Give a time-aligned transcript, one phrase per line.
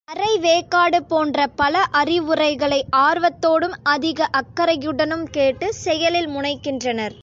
[0.07, 7.15] அரை வேக்காடு போன்ற பல அறிவுரைகளை ஆர்வத்தோடும், அதிக அக்கறையுடனும் கேட்டு, செயலில் முனைகின்றனர்.